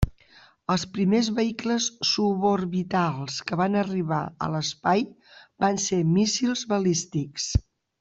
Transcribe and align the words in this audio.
Els 0.75 0.85
primers 0.95 1.29
vehicles 1.39 1.89
suborbitals 2.13 3.37
que 3.51 3.61
van 3.63 3.79
arribar 3.85 4.25
a 4.47 4.51
l'espai 4.57 5.09
van 5.67 5.83
ser 5.89 6.05
míssils 6.19 6.69
balístics. 6.77 7.53